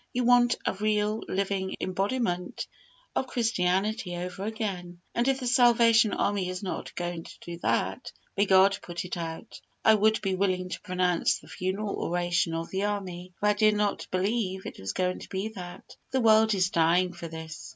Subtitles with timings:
[0.13, 2.65] You want a real, living embodiment
[3.15, 8.11] of Christianity over again, and if the Salvation Army is not going to be that,
[8.35, 9.61] may God put it out!
[9.85, 13.75] I would be willing to pronounce the funeral oration of the Army if I did
[13.75, 15.95] not believe it was going to be that.
[16.09, 17.69] The world is dying for this.